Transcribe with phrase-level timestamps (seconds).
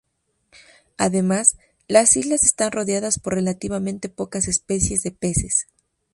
[0.97, 1.57] Además,
[1.87, 5.67] las islas están rodeadas por relativamente pocas especies de peces.